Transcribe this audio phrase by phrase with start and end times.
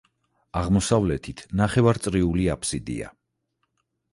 [0.61, 3.13] აღმოსავლეთით ნახევარწრიული აფსიდია.